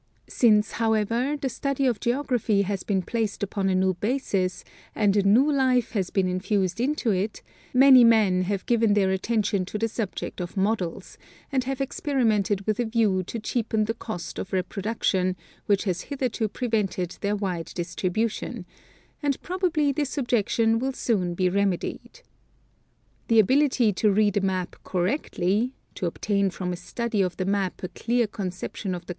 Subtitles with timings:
[0.29, 4.63] Since, however, the stiidy of geography has been placed upon a new basis
[4.95, 9.63] and a new life has been infused into it, many men have given their attention
[9.65, 11.19] to the subject of models,
[11.51, 15.35] and have experimented with a view to cheapen the cost of reproduction,
[15.67, 18.65] which has hitherto prevented their wide distribution;
[19.21, 22.21] and prob ably this objection will soon be remedied.
[23.27, 27.83] The ability to read a map correctly,— to obtain from a study of the map
[27.83, 29.09] a clear con ception of the cou.